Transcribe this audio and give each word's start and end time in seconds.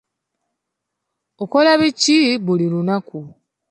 Okola 1.43 1.71
biki 1.79 2.17
buli 2.45 2.65
lunaku? 2.73 3.19